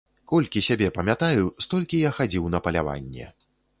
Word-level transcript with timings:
Колькі 0.29 0.61
сябе 0.67 0.87
памятаю, 0.95 1.43
столькі 1.65 1.99
я 2.07 2.11
хадзіў 2.21 2.51
на 2.55 2.63
паляванне. 2.69 3.29